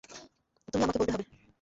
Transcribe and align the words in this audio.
তুমি 0.67 0.83
আমাকে 0.83 0.99
বলতে 0.99 1.13
হবে। 1.13 1.25